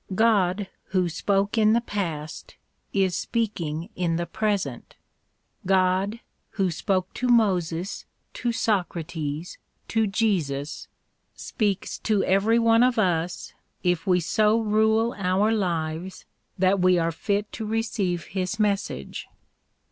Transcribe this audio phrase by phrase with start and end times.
[0.15, 2.55] God, who spoke in the past,
[2.91, 4.95] is speaking in the present;
[5.63, 6.21] God,
[6.57, 9.59] who spoke to Moses, to Socrates,
[9.89, 10.87] to Jesus,
[11.35, 13.53] speaks to every one of us
[13.83, 16.25] if we so rule our lives
[16.57, 19.27] that we are fit to 158 EMERSON'S WRITINGS receive His message.